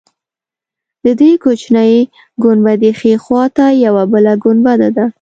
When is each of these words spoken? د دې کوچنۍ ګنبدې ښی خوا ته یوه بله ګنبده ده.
د 1.03 1.05
دې 1.19 1.31
کوچنۍ 1.43 1.93
ګنبدې 2.43 2.91
ښی 2.99 3.13
خوا 3.23 3.43
ته 3.55 3.65
یوه 3.85 4.03
بله 4.13 4.33
ګنبده 4.43 4.89
ده. 4.97 5.05